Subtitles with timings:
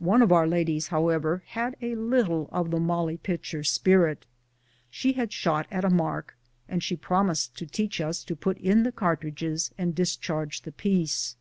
[0.00, 4.26] One of our ladies, however, had a little of the Mollie Pitcher spirit.
[4.90, 6.36] She had shot at a mark,
[6.68, 11.36] and she promised to teach us to put in the cartridges and discharge the piece.